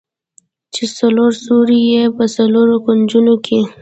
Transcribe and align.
چې 0.73 0.83
څلور 0.97 1.31
سوري 1.45 1.79
يې 1.93 2.03
په 2.17 2.23
څلورو 2.35 2.75
کونجونو 2.85 3.33
کښې. 3.45 3.59